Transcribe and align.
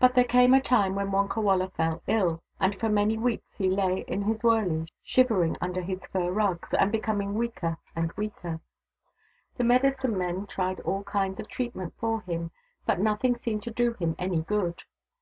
But 0.00 0.14
there 0.14 0.24
came 0.24 0.54
a 0.54 0.62
time 0.62 0.94
when 0.94 1.10
Wonkawala 1.10 1.68
fell 1.74 2.00
ill, 2.06 2.40
and 2.58 2.74
for 2.74 2.88
many 2.88 3.18
weeks 3.18 3.58
he 3.58 3.68
lay 3.68 3.98
in 4.08 4.22
his 4.22 4.42
wurley, 4.42 4.88
shivering 5.02 5.58
under 5.60 5.82
his 5.82 6.00
fur 6.10 6.32
rugs, 6.32 6.72
and 6.72 6.90
becoming 6.90 7.34
weaker 7.34 7.76
and 7.94 8.10
weaker. 8.12 8.60
The 9.58 9.64
medicine 9.64 10.16
men 10.16 10.46
tried 10.46 10.80
all 10.80 11.04
kinds 11.04 11.38
of 11.38 11.48
treatment 11.48 11.92
for 11.98 12.22
him, 12.22 12.50
but 12.86 12.98
nothing 12.98 13.36
seemed 13.36 13.62
to 13.64 13.70
do 13.70 13.92
him 13.92 14.14
any 14.18 14.40
good. 14.40 14.84